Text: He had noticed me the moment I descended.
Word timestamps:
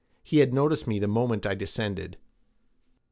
He 0.23 0.39
had 0.39 0.51
noticed 0.51 0.87
me 0.87 0.97
the 0.97 1.07
moment 1.07 1.45
I 1.45 1.53
descended. 1.53 2.17